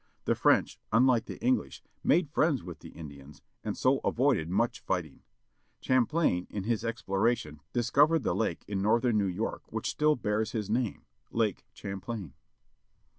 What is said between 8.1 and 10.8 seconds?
the lake in northern New York which still bears his H n